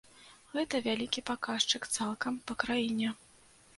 Гэта 0.53 0.79
вялікі 0.87 1.23
паказчык 1.29 1.87
цалкам 1.99 2.33
па 2.49 2.53
краіне. 2.65 3.17